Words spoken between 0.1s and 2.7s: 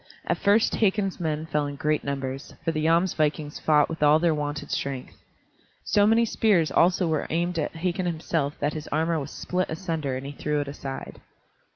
At first Hakon's men fell in great numbers,